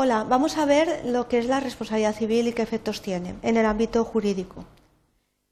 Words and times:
Hola, 0.00 0.22
vamos 0.22 0.58
a 0.58 0.64
ver 0.64 1.02
lo 1.06 1.26
que 1.26 1.38
es 1.40 1.46
la 1.46 1.58
responsabilidad 1.58 2.14
civil 2.14 2.46
y 2.46 2.52
qué 2.52 2.62
efectos 2.62 3.02
tiene 3.02 3.34
en 3.42 3.56
el 3.56 3.66
ámbito 3.66 4.04
jurídico. 4.04 4.64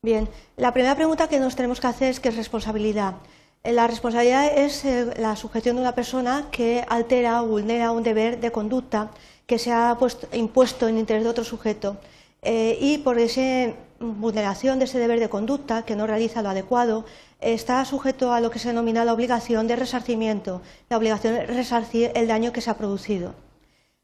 Bien, 0.05 0.29
la 0.57 0.73
primera 0.73 0.95
pregunta 0.95 1.27
que 1.27 1.41
nos 1.41 1.57
tenemos 1.57 1.81
que 1.81 1.89
hacer 1.89 2.11
es 2.11 2.21
qué 2.21 2.29
es 2.29 2.37
responsabilidad. 2.37 3.15
Eh, 3.65 3.73
la 3.73 3.89
responsabilidad 3.89 4.57
es 4.57 4.85
eh, 4.85 5.13
la 5.19 5.35
sujeción 5.35 5.75
de 5.75 5.83
una 5.83 5.97
persona 5.97 6.47
que 6.53 6.85
altera 6.89 7.43
o 7.43 7.49
vulnera 7.49 7.91
un 7.91 8.05
deber 8.05 8.39
de 8.39 8.53
conducta 8.53 9.11
que 9.49 9.59
se 9.59 9.73
ha 9.73 9.99
impuesto 10.33 10.87
en 10.87 10.99
interés 10.99 11.25
de 11.25 11.31
otro 11.31 11.43
sujeto 11.43 11.97
eh, 12.43 12.79
y 12.81 12.99
por 12.99 13.19
esa 13.19 13.75
vulneración 13.99 14.79
de 14.79 14.85
ese 14.85 15.01
deber 15.01 15.19
de 15.19 15.29
conducta 15.29 15.85
que 15.85 15.97
no 15.97 16.07
realiza 16.07 16.43
lo 16.43 16.51
adecuado 16.51 17.05
está 17.41 17.85
sujeto 17.85 18.33
a 18.33 18.41
lo 18.41 18.53
que 18.53 18.61
se 18.61 18.69
denomina 18.69 19.05
la 19.05 19.13
obligación 19.13 19.67
de 19.67 19.75
resarcimiento, 19.75 20.63
la 20.89 20.99
obligación 20.99 21.35
de 21.35 21.47
resarcir 21.47 22.13
el 22.15 22.29
daño 22.29 22.53
que 22.53 22.61
se 22.61 22.71
ha 22.71 22.79
producido. 22.79 23.35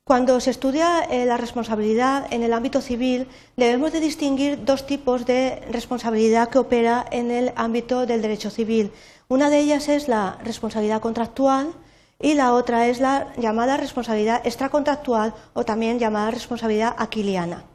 Cuando 0.05 0.41
se 0.41 0.51
estudia 0.51 1.05
eh, 1.05 1.27
la 1.27 1.37
responsabilidad 1.37 2.27
en 2.33 2.42
el 2.42 2.52
ámbito 2.55 2.80
civil, 2.80 3.29
debemos 3.56 3.92
de 3.92 4.01
distinguir 4.01 4.65
dos 4.65 4.84
tipos 4.84 5.27
de 5.27 5.62
responsabilidad 5.70 6.48
que 6.48 6.59
opera 6.59 7.06
en 7.12 7.30
el 7.30 7.52
ámbito 7.55 8.05
del 8.05 8.20
derecho 8.20 8.51
civil. 8.51 8.91
Una 9.28 9.48
de 9.48 9.61
ellas 9.61 9.88
es 9.88 10.09
la 10.09 10.38
responsabilidad 10.42 11.01
contractual 11.01 11.73
y 12.20 12.34
la 12.34 12.52
otra 12.52 12.88
es 12.88 12.98
la 12.98 13.33
llamada 13.37 13.77
responsabilidad 13.77 14.45
extracontractual 14.45 15.34
o 15.55 15.65
también 15.65 16.01
llamada 16.01 16.33
responsabilidad 16.33 16.97
aquiliana. 16.98 17.72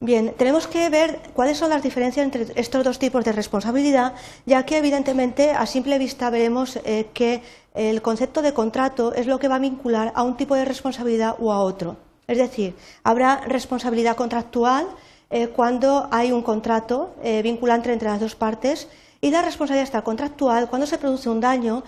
Bien, 0.00 0.34
tenemos 0.36 0.66
que 0.66 0.90
ver 0.90 1.20
cuáles 1.32 1.56
son 1.56 1.70
las 1.70 1.82
diferencias 1.82 2.22
entre 2.22 2.46
estos 2.60 2.84
dos 2.84 2.98
tipos 2.98 3.24
de 3.24 3.32
responsabilidad, 3.32 4.12
ya 4.44 4.66
que 4.66 4.76
evidentemente 4.76 5.52
a 5.52 5.64
simple 5.64 5.98
vista 5.98 6.28
veremos 6.28 6.76
eh, 6.84 7.08
que 7.14 7.40
el 7.72 8.02
concepto 8.02 8.42
de 8.42 8.52
contrato 8.52 9.14
es 9.14 9.26
lo 9.26 9.38
que 9.38 9.48
va 9.48 9.54
a 9.54 9.58
vincular 9.58 10.12
a 10.14 10.22
un 10.22 10.36
tipo 10.36 10.54
de 10.54 10.66
responsabilidad 10.66 11.36
u 11.38 11.50
a 11.50 11.60
otro. 11.60 11.96
Es 12.26 12.36
decir, 12.36 12.76
habrá 13.04 13.40
responsabilidad 13.46 14.16
contractual 14.16 14.86
eh, 15.30 15.48
cuando 15.48 16.08
hay 16.10 16.30
un 16.30 16.42
contrato 16.42 17.14
eh, 17.22 17.40
vinculante 17.40 17.90
entre 17.90 18.10
las 18.10 18.20
dos 18.20 18.34
partes 18.34 18.88
y 19.22 19.30
la 19.30 19.40
responsabilidad 19.40 20.04
contractual 20.04 20.68
cuando 20.68 20.86
se 20.86 20.98
produce 20.98 21.30
un 21.30 21.40
daño 21.40 21.84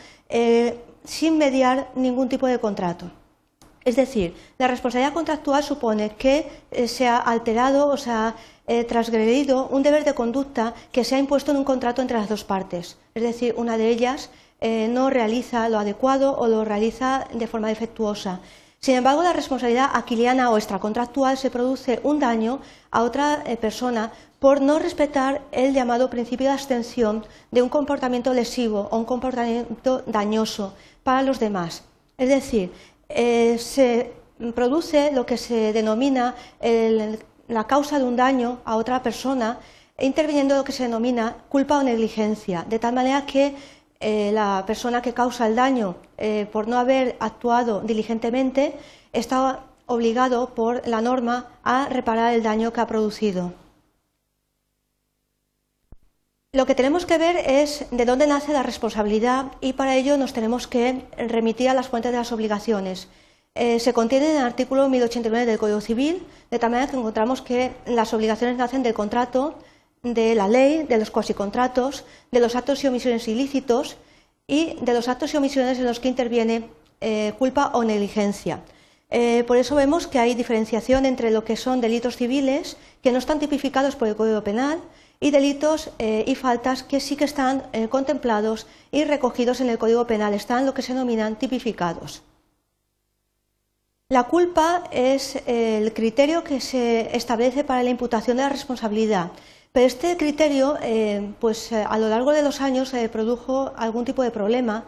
sin 1.05 1.37
mediar 1.37 1.91
ningún 1.95 2.31
tipo 2.31 2.47
de 2.47 2.59
contrato. 2.59 3.11
Es 3.85 3.97
decir, 3.97 4.35
la 4.59 4.69
responsabilidad 4.69 5.15
contractual 5.15 5.63
supone 5.63 6.11
que 6.17 6.47
eh, 6.71 6.89
se 6.89 7.07
ha 7.07 7.17
alterado 7.17 7.89
o 7.89 7.97
se 7.97 8.11
ha 8.11 8.35
eh, 8.67 8.85
transgredido 8.85 9.69
un 9.69 9.83
deber 9.83 10.05
de 10.05 10.15
conducta 10.15 10.75
que 10.93 11.05
se 11.05 11.15
ha 11.15 11.19
impuesto 11.19 11.51
en 11.53 11.59
un 11.59 11.65
contrato 11.65 12.03
entre 12.03 12.19
las 12.19 12.29
dos 12.29 12.45
partes. 12.45 12.99
Es 13.15 13.23
decir, 13.23 13.55
una 13.57 13.79
de 13.79 13.89
ellas 13.89 14.31
eh, 14.61 14.89
no 14.91 15.11
realiza 15.11 15.69
lo 15.69 15.79
adecuado 15.79 16.37
o 16.37 16.49
lo 16.49 16.65
realiza 16.65 17.27
de 17.33 17.47
forma 17.47 17.69
defectuosa. 17.69 18.41
Sin 18.81 18.95
embargo, 18.95 19.23
la 19.23 19.33
responsabilidad 19.33 19.91
aquiliana 19.93 20.51
o 20.51 20.57
extracontractual 20.57 21.37
se 21.37 21.51
produce 21.51 21.99
un 22.05 22.21
daño 22.21 22.61
a 22.91 23.03
otra 23.03 23.43
persona 23.61 24.13
por 24.39 24.61
no 24.61 24.79
respetar 24.79 25.43
el 25.51 25.75
llamado 25.75 26.11
principio 26.11 26.47
de 26.47 26.53
abstención 26.53 27.27
de 27.51 27.63
un 27.63 27.69
comportamiento 27.69 28.33
lesivo 28.35 28.89
o 28.93 28.99
un 28.99 29.05
comportamiento 29.05 30.03
dañoso 30.07 30.75
para 31.03 31.23
los 31.23 31.41
demás. 31.41 31.83
Es 32.19 32.29
decir, 32.29 32.73
eh, 33.09 33.59
se 33.59 34.13
produce 34.55 35.11
lo 35.13 35.25
que 35.27 35.37
se 35.37 35.73
denomina 35.73 36.35
la 37.49 37.67
causa 37.67 37.99
de 37.99 38.05
un 38.05 38.17
daño 38.17 38.61
a 38.65 38.77
otra 38.77 39.03
persona, 39.03 39.59
interviniendo 39.99 40.55
lo 40.55 40.65
que 40.65 40.73
se 40.73 40.85
denomina 40.85 41.37
culpa 41.49 41.79
o 41.79 41.83
negligencia, 41.83 42.65
de 42.69 42.79
tal 42.79 42.95
manera 42.95 43.27
que 43.27 43.55
eh, 44.01 44.31
la 44.33 44.63
persona 44.67 45.03
que 45.03 45.13
causa 45.13 45.49
el 45.49 45.57
daño 45.57 45.97
eh, 46.19 46.47
por 46.53 46.69
no 46.69 46.79
haber 46.79 47.17
actuado 47.19 47.81
diligentemente 47.81 48.75
está 49.13 49.65
obligado 49.87 50.55
por 50.55 50.87
la 50.87 51.01
norma 51.01 51.47
a 51.65 51.89
reparar 51.89 52.35
el 52.35 52.45
daño 52.45 52.73
que 52.73 52.81
ha 52.81 52.87
producido. 52.87 53.53
Lo 56.59 56.67
que 56.67 56.75
tenemos 56.75 57.07
que 57.07 57.19
ver 57.19 57.37
es 57.37 57.85
de 57.93 58.05
dónde 58.05 58.27
nace 58.27 58.53
la 58.53 58.65
responsabilidad 58.65 59.53
y 59.61 59.75
para 59.75 59.95
ello 59.95 60.19
nos 60.19 60.33
tenemos 60.33 60.67
que 60.67 61.05
remitir 61.17 61.69
a 61.69 61.73
las 61.73 61.87
fuentes 61.87 62.11
de 62.11 62.19
las 62.19 62.33
obligaciones. 62.33 63.07
Eh, 63.55 63.79
se 63.79 63.93
contiene 63.93 64.33
en 64.33 64.39
el 64.39 64.43
artículo 64.43 64.89
1089 64.89 65.47
del 65.47 65.57
Código 65.57 65.81
Civil, 65.81 66.27
de 66.51 66.59
tal 66.59 66.73
manera 66.73 66.91
que 66.91 66.97
encontramos 66.97 67.43
que 67.43 67.71
las 67.87 68.13
obligaciones 68.13 68.57
nacen 68.57 68.83
del 68.83 68.93
contrato, 68.93 69.55
de 70.03 70.35
la 70.35 70.49
ley, 70.49 70.83
de 70.83 70.99
los 70.99 71.13
cuasicontratos, 71.13 72.05
de 72.33 72.41
los 72.41 72.57
actos 72.57 72.83
y 72.83 72.89
omisiones 72.89 73.29
ilícitos 73.29 73.97
y 74.49 74.75
de 74.81 74.95
los 74.95 75.07
actos 75.07 75.35
y 75.35 75.37
omisiones 75.37 75.79
en 75.79 75.85
los 75.85 76.01
que 76.01 76.09
interviene 76.09 76.69
eh, 77.01 77.35
culpa 77.39 77.71
o 77.73 77.85
negligencia. 77.85 78.65
Eh, 79.11 79.45
por 79.47 79.59
eso 79.59 79.77
vemos 79.77 80.09
que 80.09 80.19
hay 80.19 80.35
diferenciación 80.35 81.07
entre 81.07 81.31
lo 81.31 81.45
que 81.45 81.57
son 81.57 81.81
delitos 81.81 82.17
civiles, 82.17 82.77
que 83.01 83.13
no 83.13 83.19
están 83.19 83.39
tipificados 83.39 83.95
por 83.95 84.09
el 84.09 84.17
Código 84.17 84.43
Penal, 84.43 84.81
y 85.21 85.31
delitos 85.31 85.91
eh, 85.99 86.25
y 86.27 86.35
faltas 86.35 86.83
que 86.83 87.01
sí 87.01 87.17
que 87.17 87.25
están 87.25 87.65
eh, 87.73 87.89
contemplados 87.89 88.67
y 88.93 89.05
recogidos 89.05 89.61
en 89.61 89.69
el 89.69 89.79
Código 89.79 90.07
Penal, 90.07 90.35
están 90.35 90.65
lo 90.65 90.75
que 90.75 90.83
se 90.83 90.95
denominan 90.95 91.37
tipificados. 91.37 92.23
La 94.11 94.25
culpa 94.25 94.85
es 94.91 95.43
el 95.47 95.93
criterio 95.93 96.43
que 96.43 96.61
se 96.61 97.15
establece 97.15 97.63
para 97.63 97.83
la 97.83 97.91
imputación 97.91 98.39
de 98.39 98.45
la 98.45 98.49
responsabilidad, 98.49 99.33
pero 99.73 99.85
este 99.85 100.17
criterio, 100.17 100.79
eh, 100.81 101.35
pues 101.41 101.73
a 101.73 101.99
lo 101.99 102.09
largo 102.09 102.33
de 102.33 102.43
los 102.43 102.63
años 102.63 102.93
produjo 103.13 103.73
algún 103.77 104.07
tipo 104.07 104.23
de 104.23 104.31
problema, 104.31 104.85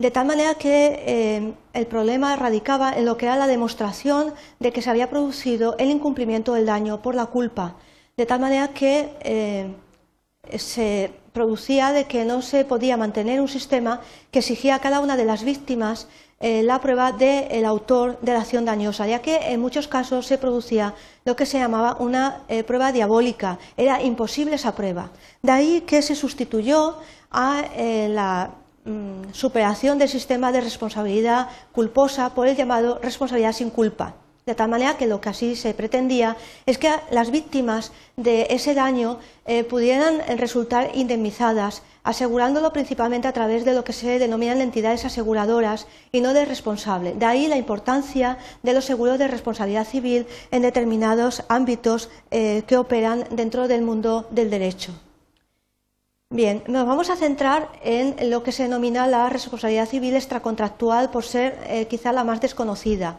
de 0.00 0.10
tal 0.10 0.26
manera 0.26 0.56
que 0.56 1.54
el 1.72 1.86
problema 1.86 2.34
radicaba 2.34 2.92
en 2.94 3.04
lo 3.04 3.16
que 3.16 3.26
era 3.26 3.36
la 3.36 3.46
demostración 3.46 4.34
de 4.58 4.72
que 4.72 4.82
se 4.82 4.90
había 4.90 5.08
producido 5.08 5.76
el 5.78 5.90
incumplimiento 5.90 6.54
del 6.54 6.66
daño 6.66 7.00
por 7.00 7.14
la 7.14 7.26
culpa 7.26 7.76
de 8.16 8.26
tal 8.26 8.40
manera 8.40 8.68
que 8.68 9.10
eh, 9.20 9.74
se 10.56 11.12
producía 11.32 11.92
de 11.92 12.04
que 12.04 12.24
no 12.24 12.42
se 12.42 12.64
podía 12.64 12.96
mantener 12.96 13.40
un 13.40 13.48
sistema 13.48 14.00
que 14.30 14.38
exigía 14.38 14.76
a 14.76 14.78
cada 14.78 15.00
una 15.00 15.16
de 15.16 15.24
las 15.24 15.42
víctimas 15.42 16.06
eh, 16.40 16.62
la 16.62 16.80
prueba 16.80 17.10
del 17.10 17.64
autor 17.64 18.20
de 18.20 18.32
la 18.32 18.40
acción 18.40 18.64
dañosa, 18.64 19.06
ya 19.06 19.22
que 19.22 19.36
en 19.52 19.60
muchos 19.60 19.88
casos 19.88 20.26
se 20.26 20.38
producía 20.38 20.94
lo 21.24 21.34
que 21.36 21.46
se 21.46 21.58
llamaba 21.58 21.96
una 21.98 22.42
eh, 22.48 22.62
prueba 22.62 22.92
diabólica, 22.92 23.58
era 23.76 24.02
imposible 24.02 24.56
esa 24.56 24.74
prueba. 24.74 25.10
De 25.42 25.52
ahí 25.52 25.80
que 25.82 26.02
se 26.02 26.14
sustituyó 26.14 26.98
a 27.30 27.64
la 28.08 28.50
mm, 28.84 29.32
superación 29.32 29.98
del 29.98 30.08
sistema 30.08 30.52
de 30.52 30.60
responsabilidad 30.60 31.48
culposa 31.72 32.34
por 32.34 32.46
el 32.46 32.56
llamado 32.56 32.98
responsabilidad 33.02 33.52
sin 33.52 33.70
culpa. 33.70 34.14
De 34.46 34.54
tal 34.54 34.68
manera 34.68 34.98
que 34.98 35.06
lo 35.06 35.22
que 35.22 35.30
así 35.30 35.56
se 35.56 35.72
pretendía 35.72 36.36
es 36.66 36.76
que 36.76 36.90
las 37.10 37.30
víctimas 37.30 37.92
de 38.16 38.46
ese 38.50 38.74
daño 38.74 39.18
eh, 39.46 39.64
pudieran 39.64 40.20
resultar 40.36 40.90
indemnizadas, 40.94 41.82
asegurándolo 42.02 42.70
principalmente 42.70 43.26
a 43.26 43.32
través 43.32 43.64
de 43.64 43.72
lo 43.72 43.84
que 43.84 43.94
se 43.94 44.18
denominan 44.18 44.60
entidades 44.60 45.06
aseguradoras 45.06 45.86
y 46.12 46.20
no 46.20 46.34
de 46.34 46.44
responsable. 46.44 47.14
De 47.14 47.24
ahí 47.24 47.46
la 47.48 47.56
importancia 47.56 48.36
de 48.62 48.74
los 48.74 48.84
seguros 48.84 49.18
de 49.18 49.28
responsabilidad 49.28 49.86
civil 49.86 50.26
en 50.50 50.60
determinados 50.60 51.44
ámbitos 51.48 52.10
eh, 52.30 52.64
que 52.66 52.76
operan 52.76 53.24
dentro 53.30 53.66
del 53.66 53.80
mundo 53.80 54.26
del 54.30 54.50
derecho. 54.50 54.92
Bien, 56.28 56.62
nos 56.66 56.86
vamos 56.86 57.08
a 57.08 57.16
centrar 57.16 57.70
en 57.82 58.28
lo 58.28 58.42
que 58.42 58.52
se 58.52 58.64
denomina 58.64 59.06
la 59.06 59.30
responsabilidad 59.30 59.88
civil 59.88 60.16
extracontractual 60.16 61.10
por 61.10 61.24
ser 61.24 61.56
eh, 61.66 61.86
quizá 61.86 62.12
la 62.12 62.24
más 62.24 62.42
desconocida. 62.42 63.18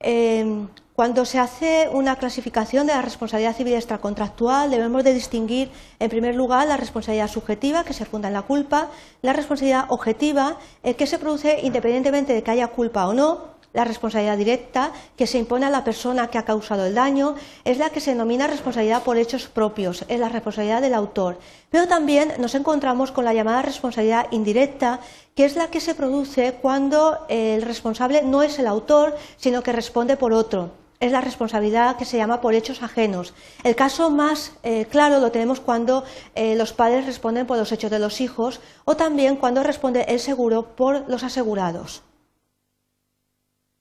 Em, 0.00 0.68
cuando 0.94 1.24
se 1.26 1.38
hace 1.38 1.88
una 1.92 2.16
clasificación 2.16 2.86
de 2.86 2.94
la 2.94 3.02
responsabilidad 3.02 3.54
civil 3.54 3.74
extracontractual, 3.74 4.70
debemos 4.70 5.04
de 5.04 5.14
distinguir, 5.14 5.70
en 5.98 6.10
primer 6.10 6.34
lugar, 6.34 6.66
la 6.66 6.78
responsabilidad 6.78 7.28
subjetiva, 7.28 7.84
que 7.84 7.92
se 7.92 8.06
funda 8.06 8.28
en 8.28 8.34
la 8.34 8.42
culpa, 8.42 8.88
la 9.20 9.34
responsabilidad 9.34 9.86
objetiva, 9.88 10.56
eh, 10.82 10.94
que 10.94 11.06
se 11.06 11.18
produce 11.18 11.60
independientemente 11.62 12.32
de 12.32 12.42
que 12.42 12.50
haya 12.50 12.68
culpa 12.68 13.06
o 13.08 13.14
no, 13.14 13.59
la 13.72 13.84
responsabilidad 13.84 14.36
directa 14.36 14.92
que 15.16 15.26
se 15.26 15.38
impone 15.38 15.66
a 15.66 15.70
la 15.70 15.84
persona 15.84 16.28
que 16.28 16.38
ha 16.38 16.44
causado 16.44 16.86
el 16.86 16.94
daño 16.94 17.36
es 17.64 17.78
la 17.78 17.90
que 17.90 18.00
se 18.00 18.10
denomina 18.10 18.46
responsabilidad 18.46 19.02
por 19.02 19.16
hechos 19.16 19.46
propios, 19.46 20.04
es 20.08 20.18
la 20.18 20.28
responsabilidad 20.28 20.82
del 20.82 20.94
autor. 20.94 21.38
Pero 21.70 21.86
también 21.86 22.32
nos 22.38 22.54
encontramos 22.54 23.12
con 23.12 23.24
la 23.24 23.34
llamada 23.34 23.62
responsabilidad 23.62 24.26
indirecta, 24.32 25.00
que 25.34 25.44
es 25.44 25.56
la 25.56 25.68
que 25.68 25.80
se 25.80 25.94
produce 25.94 26.54
cuando 26.60 27.26
el 27.28 27.62
responsable 27.62 28.22
no 28.22 28.42
es 28.42 28.58
el 28.58 28.66
autor, 28.66 29.16
sino 29.36 29.62
que 29.62 29.72
responde 29.72 30.16
por 30.16 30.32
otro. 30.32 30.72
Es 30.98 31.12
la 31.12 31.22
responsabilidad 31.22 31.96
que 31.96 32.04
se 32.04 32.18
llama 32.18 32.42
por 32.42 32.52
hechos 32.52 32.82
ajenos. 32.82 33.32
El 33.64 33.74
caso 33.74 34.10
más 34.10 34.52
eh, 34.62 34.84
claro 34.84 35.18
lo 35.18 35.32
tenemos 35.32 35.58
cuando 35.58 36.04
eh, 36.34 36.56
los 36.56 36.74
padres 36.74 37.06
responden 37.06 37.46
por 37.46 37.56
los 37.56 37.72
hechos 37.72 37.90
de 37.90 37.98
los 37.98 38.20
hijos 38.20 38.60
o 38.84 38.96
también 38.96 39.36
cuando 39.36 39.62
responde 39.62 40.04
el 40.08 40.20
seguro 40.20 40.76
por 40.76 41.08
los 41.08 41.22
asegurados. 41.22 42.02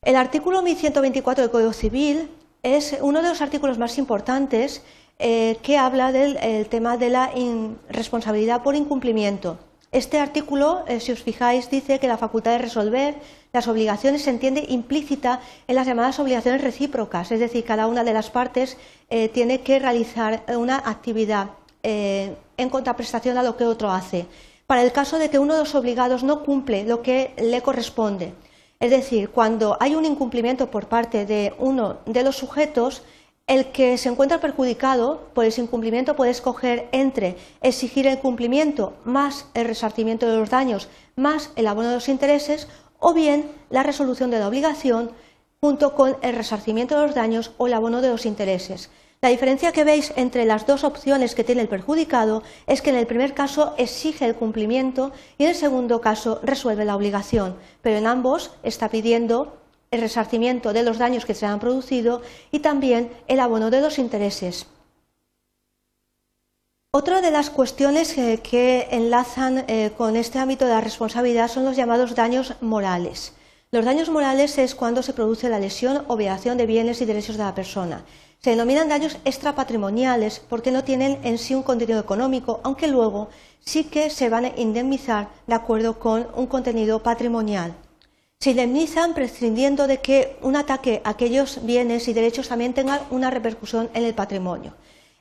El 0.02 0.16
artículo 0.16 0.62
1124 0.62 1.42
del 1.42 1.52
Código 1.52 1.74
Civil 1.74 2.30
es 2.64 2.98
uno 3.02 3.22
de 3.22 3.28
los 3.28 3.42
artículos 3.42 3.78
más 3.78 3.98
importantes 3.98 4.82
eh, 5.20 5.58
que 5.62 5.78
habla 5.78 6.14
del 6.14 6.70
tema 6.70 6.96
de 6.96 7.10
la 7.10 7.32
responsabilidad 7.90 8.64
por 8.64 8.76
incumplimiento. 8.76 9.58
Este 9.92 10.18
artículo, 10.18 10.86
eh, 10.88 11.02
si 11.02 11.12
os 11.12 11.22
fijáis, 11.22 11.70
dice 11.70 12.00
que 12.00 12.08
la 12.08 12.18
facultad 12.18 12.52
de 12.52 12.60
resolver 12.60 13.16
Las 13.52 13.68
obligaciones 13.68 14.22
se 14.22 14.30
entiende 14.30 14.66
implícita 14.70 15.42
en 15.68 15.76
las 15.76 15.86
llamadas 15.86 16.20
obligaciones 16.20 16.62
recíprocas, 16.62 17.32
es 17.32 17.40
decir, 17.40 17.66
cada 17.66 17.88
una 17.88 18.04
de 18.04 18.14
las 18.14 18.30
partes 18.30 18.78
eh, 19.10 19.28
tiene 19.28 19.62
que 19.62 19.80
realizar 19.80 20.44
una 20.56 20.78
actividad 20.78 21.50
en 21.84 22.70
contraprestación 22.70 23.38
a 23.38 23.44
lo 23.44 23.58
que 23.58 23.66
otro 23.66 23.90
hace. 23.90 24.28
Para 24.68 24.84
el 24.84 24.92
caso 24.92 25.18
de 25.18 25.30
que 25.30 25.40
uno 25.40 25.54
de 25.54 25.62
los 25.62 25.76
obligados 25.76 26.24
no 26.24 26.44
cumple 26.44 26.84
lo 26.84 27.02
que 27.02 27.34
le 27.38 27.62
corresponde, 27.62 28.34
es 28.80 28.92
decir, 28.92 29.30
cuando 29.30 29.78
hay 29.80 29.96
un 29.96 30.06
incumplimiento 30.06 30.72
por 30.72 30.88
parte 30.88 31.26
de 31.26 31.54
uno 31.58 31.98
de 32.06 32.24
los 32.24 32.38
sujetos, 32.38 33.04
el 33.46 33.72
que 33.72 33.98
se 33.98 34.10
encuentra 34.10 34.40
perjudicado 34.40 35.30
por 35.34 35.44
ese 35.44 35.62
incumplimiento 35.62 36.16
puede 36.16 36.32
escoger 36.32 36.88
entre 36.92 37.36
exigir 37.62 38.08
el 38.08 38.20
cumplimiento 38.20 38.94
más 39.04 39.48
el 39.56 39.66
resarcimiento 39.66 40.30
de 40.30 40.38
los 40.38 40.52
daños 40.52 40.88
más 41.16 41.52
el 41.56 41.66
abono 41.66 41.90
de 41.90 41.96
los 41.96 42.10
intereses 42.10 42.68
o 43.00 43.14
bien 43.14 43.50
la 43.72 43.82
resolución 43.82 44.30
de 44.30 44.38
la 44.38 44.48
obligación 44.48 45.12
junto 45.62 45.96
con 45.96 46.16
el 46.22 46.36
resarcimiento 46.36 46.96
de 47.00 47.08
los 47.08 47.16
daños 47.16 47.52
o 47.58 47.68
el 47.68 47.74
abono 47.74 48.02
de 48.02 48.10
los 48.10 48.26
intereses. 48.26 48.90
La 49.22 49.30
diferencia 49.30 49.74
que 49.74 49.84
veis 49.84 50.14
entre 50.16 50.46
las 50.46 50.66
dos 50.66 50.86
opciones 50.86 51.36
que 51.36 51.44
tiene 51.44 51.62
el 51.62 51.68
perjudicado 51.68 52.42
es 52.68 52.82
que 52.82 52.90
en 52.90 52.96
el 52.96 53.06
primer 53.06 53.34
caso 53.34 53.74
exige 53.78 54.26
el 54.26 54.36
cumplimiento 54.36 55.12
y 55.38 55.44
en 55.44 55.50
el 55.50 55.56
segundo 55.56 56.00
caso 56.00 56.40
resuelve 56.42 56.86
la 56.86 56.96
obligación, 56.96 57.58
pero 57.82 57.98
en 57.98 58.08
ambos 58.08 58.52
está 58.64 58.88
pidiendo 58.88 59.58
el 59.92 60.00
resarcimiento 60.00 60.72
de 60.72 60.84
los 60.84 61.00
daños 61.00 61.26
que 61.26 61.34
se 61.34 61.46
han 61.46 61.60
producido 61.60 62.22
y 62.52 62.60
también 62.60 63.12
el 63.28 63.42
abono 63.42 63.70
de 63.70 63.82
los 63.82 64.00
intereses. 64.00 64.68
Otra 66.92 67.22
de 67.22 67.32
las 67.32 67.50
cuestiones 67.50 68.14
que 68.14 68.88
enlazan 68.92 69.66
eh, 69.68 69.92
con 69.98 70.16
este 70.16 70.40
ámbito 70.40 70.66
de 70.66 70.72
la 70.72 70.82
responsabilidad 70.82 71.50
son 71.50 71.66
los 71.66 71.76
llamados 71.76 72.16
daños 72.16 72.56
morales. 72.62 73.34
Los 73.72 73.86
daños 73.86 74.10
morales 74.10 74.58
es 74.58 74.74
cuando 74.74 75.04
se 75.04 75.14
produce 75.14 75.50
la 75.50 75.60
lesión 75.60 76.04
o 76.08 76.16
violación 76.16 76.58
de 76.58 76.66
bienes 76.66 77.02
y 77.02 77.06
derechos 77.06 77.38
de 77.38 77.44
la 77.44 77.54
persona. 77.54 78.06
Se 78.42 78.52
denominan 78.52 78.90
daños 78.90 79.18
extrapatrimoniales 79.26 80.40
porque 80.40 80.72
no 80.72 80.84
tienen 80.84 81.20
en 81.24 81.38
sí 81.38 81.56
un 81.56 81.64
contenido 81.64 82.00
económico, 82.00 82.62
aunque 82.64 82.88
luego 82.88 83.30
sí 83.60 83.84
que 83.86 84.10
se 84.10 84.30
van 84.30 84.46
a 84.46 84.54
indemnizar 84.58 85.30
de 85.48 85.56
acuerdo 85.56 86.00
con 86.00 86.28
un 86.36 86.48
contenido 86.48 87.04
patrimonial 87.04 87.76
se 88.42 88.52
indemnizan 88.52 89.14
prescindiendo 89.14 89.86
de 89.86 89.98
que 89.98 90.38
un 90.42 90.56
ataque 90.56 91.02
a 91.04 91.10
aquellos 91.10 91.60
bienes 91.66 92.08
y 92.08 92.14
derechos 92.14 92.48
también 92.48 92.74
tenga 92.74 93.02
una 93.10 93.30
repercusión 93.30 93.90
en 93.94 94.06
el 94.06 94.14
patrimonio. 94.14 94.76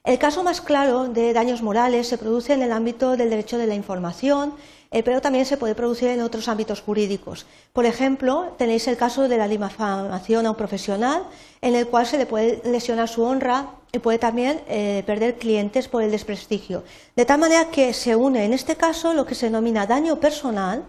El 0.04 0.20
caso 0.20 0.44
más 0.44 0.60
claro 0.60 1.08
de 1.08 1.32
daños 1.32 1.60
morales 1.60 2.06
se 2.06 2.16
produce 2.16 2.52
en 2.52 2.62
el 2.62 2.70
ámbito 2.70 3.16
del 3.16 3.30
derecho 3.30 3.58
de 3.58 3.66
la 3.66 3.74
información, 3.74 4.54
pero 4.90 5.20
también 5.20 5.44
se 5.44 5.56
puede 5.56 5.74
producir 5.74 6.08
en 6.08 6.22
otros 6.22 6.48
ámbitos 6.48 6.80
jurídicos. 6.80 7.46
Por 7.72 7.84
ejemplo, 7.84 8.54
tenéis 8.56 8.88
el 8.88 8.96
caso 8.96 9.28
de 9.28 9.36
la 9.36 9.48
difamación 9.48 10.46
a 10.46 10.50
un 10.50 10.56
profesional, 10.56 11.24
en 11.60 11.74
el 11.74 11.86
cual 11.88 12.06
se 12.06 12.18
le 12.18 12.26
puede 12.26 12.62
lesionar 12.64 13.08
su 13.08 13.22
honra 13.22 13.70
y 13.92 13.98
puede 13.98 14.18
también 14.18 14.60
eh, 14.68 15.02
perder 15.06 15.36
clientes 15.36 15.88
por 15.88 16.02
el 16.02 16.10
desprestigio. 16.10 16.84
De 17.16 17.24
tal 17.24 17.38
manera 17.38 17.70
que 17.70 17.92
se 17.92 18.16
une 18.16 18.44
en 18.44 18.52
este 18.52 18.76
caso 18.76 19.12
lo 19.12 19.26
que 19.26 19.34
se 19.34 19.46
denomina 19.46 19.86
daño 19.86 20.20
personal, 20.20 20.84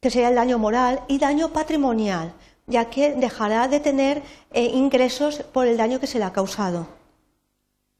que 0.00 0.10
sería 0.10 0.28
el 0.28 0.34
daño 0.34 0.58
moral, 0.58 1.00
y 1.08 1.18
daño 1.18 1.52
patrimonial, 1.52 2.34
ya 2.66 2.90
que 2.90 3.14
dejará 3.14 3.68
de 3.68 3.80
tener 3.80 4.22
eh, 4.52 4.64
ingresos 4.64 5.42
por 5.52 5.66
el 5.66 5.76
daño 5.76 6.00
que 6.00 6.06
se 6.06 6.18
le 6.18 6.24
ha 6.24 6.32
causado. 6.32 6.86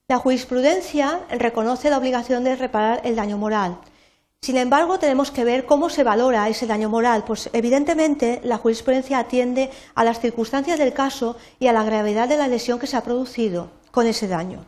La 0.06 0.18
jurisprudencia 0.18 1.20
reconoce 1.30 1.88
la 1.88 1.96
obligación 1.96 2.44
de 2.44 2.56
reparar 2.56 3.00
el 3.04 3.16
daño 3.16 3.38
moral. 3.38 3.78
Sin 4.44 4.58
embargo, 4.58 4.98
tenemos 4.98 5.30
que 5.30 5.42
ver 5.42 5.64
cómo 5.64 5.88
se 5.88 6.04
valora 6.04 6.50
ese 6.50 6.66
daño 6.66 6.90
moral, 6.90 7.24
pues 7.24 7.48
evidentemente 7.54 8.42
la 8.44 8.58
jurisprudencia 8.58 9.18
atiende 9.18 9.70
a 9.94 10.04
las 10.04 10.20
circunstancias 10.20 10.78
del 10.78 10.92
caso 10.92 11.38
y 11.58 11.68
a 11.68 11.72
la 11.72 11.82
gravedad 11.82 12.28
de 12.28 12.36
la 12.36 12.46
lesión 12.46 12.78
que 12.78 12.86
se 12.86 12.98
ha 12.98 13.02
producido 13.02 13.70
con 13.90 14.06
ese 14.06 14.28
daño. 14.28 14.66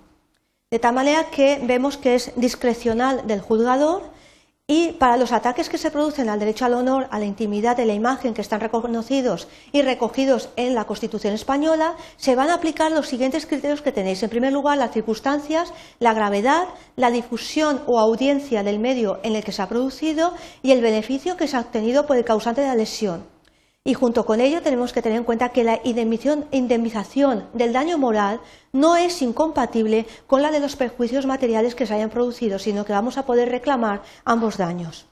De 0.70 0.78
tal 0.78 0.94
manera 0.94 1.24
que 1.24 1.60
vemos 1.62 1.98
que 1.98 2.14
es 2.14 2.32
discrecional 2.36 3.26
del 3.26 3.42
juzgador 3.42 4.04
y 4.68 4.92
para 4.92 5.16
los 5.16 5.30
ataques 5.30 5.68
que 5.68 5.78
se 5.78 5.92
producen 5.92 6.28
al 6.28 6.40
derecho 6.40 6.64
al 6.64 6.74
honor, 6.74 7.06
a 7.12 7.20
la 7.20 7.24
intimidad 7.24 7.76
de 7.76 7.86
la 7.86 7.94
imagen 7.94 8.34
que 8.34 8.40
están 8.40 8.60
reconocidos 8.60 9.46
y 9.70 9.82
recogidos 9.82 10.48
en 10.56 10.74
la 10.74 10.86
Constitución 10.86 11.34
española, 11.34 11.94
se 12.16 12.34
van 12.34 12.50
a 12.50 12.54
aplicar 12.54 12.90
los 12.90 13.06
siguientes 13.06 13.46
criterios 13.46 13.80
que 13.80 13.92
tenéis. 13.92 14.24
En 14.24 14.30
primer 14.30 14.52
lugar, 14.52 14.76
las 14.78 14.90
circunstancias, 14.90 15.72
la 16.00 16.14
gravedad, 16.14 16.66
la 16.96 17.12
difusión 17.12 17.80
o 17.86 18.00
audiencia 18.00 18.64
del 18.64 18.80
medio 18.80 19.20
en 19.22 19.36
el 19.36 19.44
que 19.44 19.52
se 19.52 19.62
ha 19.62 19.68
producido 19.68 20.34
y 20.64 20.72
el 20.72 20.82
beneficio 20.82 21.36
que 21.36 21.46
se 21.46 21.56
ha 21.56 21.60
obtenido 21.60 22.06
por 22.06 22.16
el 22.16 22.24
causante 22.24 22.62
de 22.62 22.66
la 22.66 22.74
lesión. 22.74 23.35
Y 23.86 23.94
junto 23.94 24.26
con 24.26 24.40
ello 24.40 24.62
tenemos 24.62 24.92
que 24.92 25.00
tener 25.00 25.16
en 25.16 25.22
cuenta 25.22 25.50
que 25.50 25.62
la 25.62 25.80
indemnización 25.84 27.48
del 27.52 27.72
daño 27.72 27.98
moral 27.98 28.40
no 28.72 28.96
es 28.96 29.22
incompatible 29.22 30.06
con 30.26 30.42
la 30.42 30.50
de 30.50 30.58
los 30.58 30.74
perjuicios 30.74 31.24
materiales 31.24 31.76
que 31.76 31.86
se 31.86 31.94
hayan 31.94 32.10
producido, 32.10 32.58
sino 32.58 32.84
que 32.84 32.92
vamos 32.92 33.16
a 33.16 33.24
poder 33.24 33.48
reclamar 33.48 34.02
ambos 34.24 34.56
daños. 34.56 35.06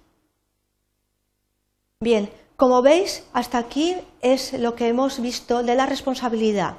Bien, 2.01 2.29
como 2.57 2.83
veis, 2.83 3.25
hasta 3.33 3.59
aquí 3.59 3.95
es 4.21 4.53
lo 4.55 4.75
que 4.75 4.89
hemos 4.89 5.21
visto 5.21 5.63
de 5.63 5.77
la 5.77 5.87
responsabilidad. 5.87 6.79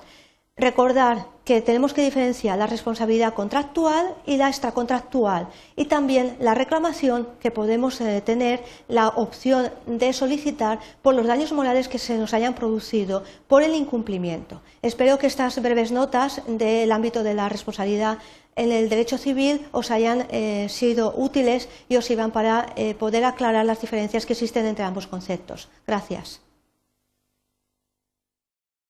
Recordar 0.58 1.28
que 1.46 1.62
tenemos 1.62 1.94
que 1.94 2.04
diferenciar 2.04 2.58
la 2.58 2.68
responsabilidad 2.68 3.36
contractual 3.36 4.16
y 4.26 4.38
la 4.38 4.50
extracontractual 4.50 5.48
y 5.76 5.86
también 5.86 6.36
la 6.40 6.56
reclamación 6.56 7.28
que 7.40 7.52
podemos 7.52 8.02
eh, 8.02 8.22
tener 8.22 8.64
la 8.88 9.10
opción 9.10 9.70
de 9.86 10.12
solicitar 10.12 10.80
por 11.04 11.14
los 11.14 11.28
daños 11.28 11.54
morales 11.54 11.88
que 11.88 12.00
se 12.00 12.18
nos 12.18 12.34
hayan 12.34 12.56
producido 12.56 13.24
por 13.48 13.62
el 13.62 13.76
incumplimiento. 13.76 14.62
Espero 14.82 15.20
que 15.20 15.28
estas 15.28 15.62
breves 15.62 15.92
notas 15.92 16.42
del 16.48 16.92
ámbito 16.92 17.22
de 17.22 17.36
la 17.36 17.48
responsabilidad 17.48 18.18
en 18.56 18.72
el 18.72 18.90
derecho 18.90 19.18
civil 19.18 19.68
os 19.72 19.92
hayan 19.92 20.28
eh, 20.30 20.68
sido 20.70 21.14
útiles 21.16 21.70
y 21.90 21.98
os 21.98 22.06
sirvan 22.06 22.32
para 22.32 22.74
eh, 22.76 22.96
poder 22.96 23.24
aclarar 23.24 23.66
las 23.66 23.82
diferencias 23.82 24.26
que 24.26 24.34
existen 24.34 24.66
entre 24.66 24.86
ambos 24.86 25.08
conceptos. 25.08 25.70
Gracias. 25.86 26.45